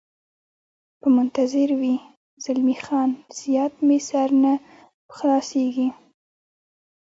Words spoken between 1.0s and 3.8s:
منتظر وي، زلمی خان: زیات